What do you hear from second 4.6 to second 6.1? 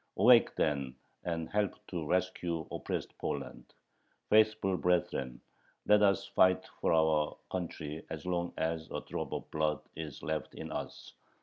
brethren, let